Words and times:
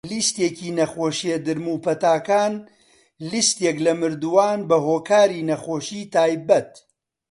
لیستێکی 0.11 0.69
نەخۆشیە 0.79 1.37
درم 1.45 1.65
و 1.73 1.81
پەتاکان- 1.85 2.53
لیستێک 3.29 3.77
لە 3.85 3.93
مردووان 4.01 4.59
بەهۆکاری 4.69 5.45
نەخۆشی 5.49 6.01
تایبەت. 6.13 6.71